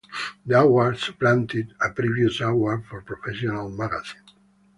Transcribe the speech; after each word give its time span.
The 0.47 0.59
award 0.59 0.97
supplanted 0.97 1.75
a 1.79 1.91
previous 1.91 2.41
award 2.41 2.87
for 2.87 3.03
professional 3.03 3.69
magazine. 3.69 4.23